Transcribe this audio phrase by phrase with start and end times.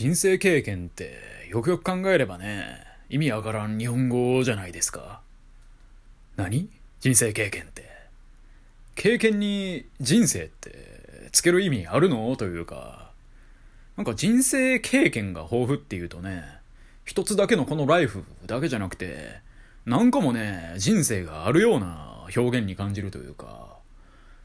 [0.00, 1.12] 人生経験って
[1.50, 5.20] よくよく考えればね、意味わからん日本語じゃないですか。
[6.36, 6.70] 何？
[7.00, 7.84] 人生経験って。
[8.94, 12.34] 経験に人生ってつける意味あるの？
[12.36, 13.10] というか、
[13.98, 16.44] なんか人生経験が豊富っていうとね、
[17.04, 19.42] 一つだけのこのライフだけじゃなくて、
[19.84, 23.76] 何個もね、人生があるような表現に感じるというか、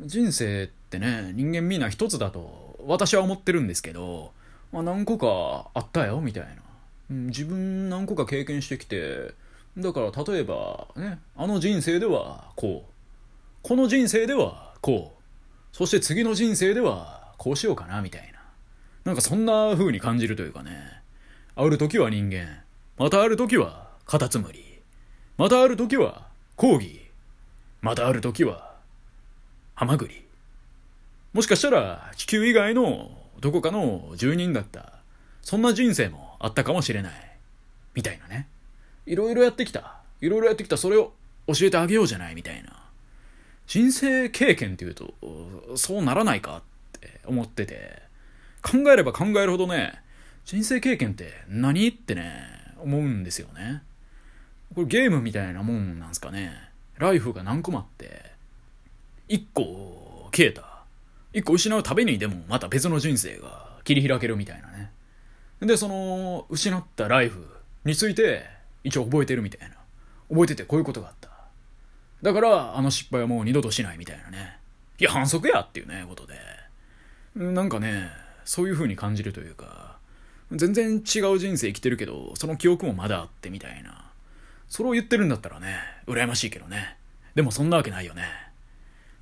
[0.00, 4.34] 人生ってね、人間みんな一つだと私は思ってるんですけど、
[4.80, 6.50] あ、何個かあったよみたいな、
[7.10, 9.32] うん、自分何個か経験してきて
[9.78, 12.92] だから例えばねあの人生ではこう。
[13.62, 15.76] この人生ではこう。
[15.76, 18.38] そして次の人生ではこうしようかなみたいな。
[19.04, 21.02] なんかそんな風に感じるというかね。
[21.54, 22.62] ある時は人間。
[22.96, 24.80] またある時はカタツムリ。
[25.36, 27.00] またある時はコーギー。
[27.82, 28.76] またある時は
[29.74, 30.24] ハマグリ。
[31.34, 34.94] もしかしたら地球以外のどこかの住人だった。
[35.42, 37.12] そんな人生もあったかもしれない。
[37.94, 38.48] みたいなね。
[39.06, 40.00] いろいろやってきた。
[40.20, 40.76] いろいろやってきた。
[40.76, 41.12] それを
[41.46, 42.84] 教えてあげようじゃないみたいな。
[43.66, 45.14] 人生経験っていうと、
[45.76, 46.62] そうならないかっ
[47.00, 48.06] て思ってて。
[48.66, 50.02] 考えれば考えるほどね、
[50.44, 52.42] 人生経験って何ってね、
[52.80, 53.84] 思うんですよね。
[54.74, 56.52] これゲームみたいなもんなんすかね。
[56.98, 58.32] ライフが何個もあって、
[59.28, 60.75] 1個消えた。
[61.36, 64.90] 一個失うたびにでもまた別の人生が切り開けるみたいなね。
[65.60, 67.46] で、その、失ったライフ
[67.84, 68.46] について、
[68.84, 69.76] 一応覚えてるみたいな。
[70.30, 71.28] 覚えててこういうことがあった。
[72.22, 74.56] だから、あの失敗はもう二度としないみたいなね。
[74.98, 76.38] いや、反則やっていうね、ことで。
[77.34, 78.08] なんかね、
[78.46, 79.98] そういう風に感じるというか、
[80.52, 84.10] 全然違う人生生きてるけど、その記憶もまだあってみたいな。
[84.70, 85.76] それを言ってるんだったらね、
[86.06, 86.96] 羨ましいけどね。
[87.34, 88.45] でもそんなわけないよね。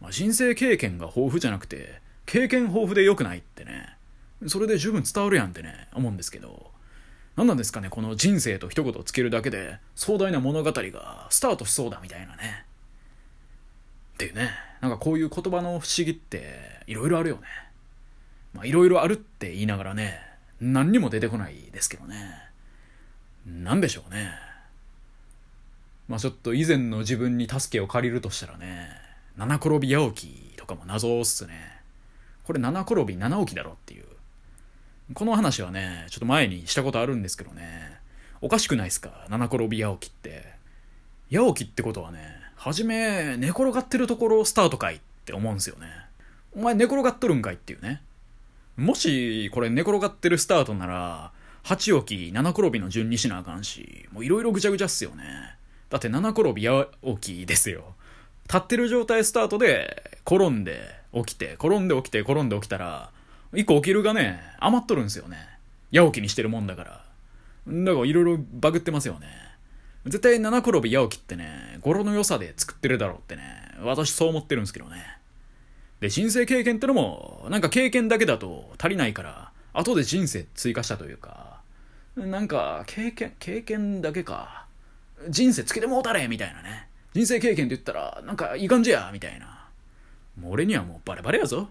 [0.00, 3.96] まあ、人生経験が豊富じゃなくて、経験豊富で良くないってね、
[4.46, 6.70] それで十分伝わるやんってね、思うんですけど、
[7.36, 12.64] 何なんですかね、この人生と一言つけるだけで、壮大な物語がスタートしそうだみたいなね。
[14.14, 14.50] っていうね、
[14.80, 17.42] なんかこういう言葉の不思議って、いろいろあるよね。
[18.52, 20.20] まあ、いろいろあるって言いながらね、
[20.60, 22.50] 何にも出てこないですけどね。
[23.46, 24.30] なんでしょうね。
[26.08, 28.90] まあちょっと以前の自分に助けを借りるとしたらね、
[29.36, 31.80] 七転び八起きとかも謎っすね。
[32.44, 34.04] これ七転び七起きだろっていう。
[35.14, 37.98] この話はね、ちょっと前にしたことあるんですけどね、
[38.40, 39.26] おかしくないっすか？
[39.28, 40.52] 七転び八起きって。
[41.32, 45.86] 八起きってことはね、はじめ寝転がってるところスタートかいって思うんすよね。
[46.54, 48.02] お前寝転がっとるんかいっていうね。
[48.76, 51.32] もしこれ寝転がってるスタートなら、
[51.64, 55.24] 8起き、7転びの順にしなあかんし、もういろいろぐちゃぐちゃっすよね。
[55.90, 56.88] だって7転び八
[57.20, 57.94] 起きですよ。
[58.50, 60.80] 立ってる状態スタートで、転んで、
[61.14, 63.12] 起きて、転んで起きて、転んで起きたら、
[63.54, 65.36] 一個起きるがね、余っとるんですよね。
[65.92, 67.04] 八起きにしてるもんだから。
[67.68, 69.28] だからいろいろバグってますよね。
[70.04, 73.42] 絶対七転び八起きってね、語呂の良さで作ってるだろうってね、
[73.84, 75.04] 私そう思ってるんですけどね。
[76.00, 81.60] で、人生経験ってのも、なんか経験だけだと足りないから、後で人生追加したというか、
[82.16, 84.66] なんか、経験、経験だけか。
[85.28, 86.89] 人生つけてもうたれみたいなね。
[87.12, 89.68] 人生経験って言ったら、なんかいい感じやみたいな。
[90.40, 91.68] もう俺にはもうバレバレやぞ。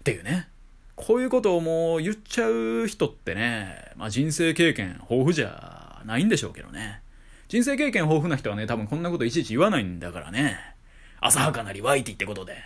[0.00, 0.48] っていうね。
[0.94, 7.00] こういうことをもう言っちゃう人ってね、まあ人生経験豊富じゃないんでしょうけどね。
[7.48, 10.58] 人生経験豊富な人はね、多分こんなこといちいち言わないんだからね。
[11.20, 12.58] 浅はかなりワイティってことで。